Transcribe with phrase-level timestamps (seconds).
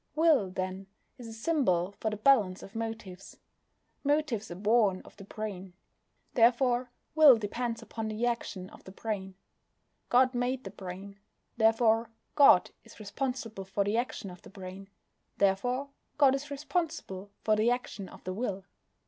[0.15, 0.87] Will, then,
[1.19, 3.37] is a symbol for the balance of motives.
[4.03, 5.73] Motives are born of the brain.
[6.33, 9.35] Therefore will depends upon the action of the brain.
[10.09, 11.19] God made the brain;
[11.57, 14.89] therefore God is responsible for the action of the brain;
[15.37, 18.65] therefore God is responsible for the action of the will.